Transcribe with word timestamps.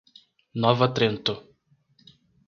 Nova 0.63 0.87
Trento 0.95 1.35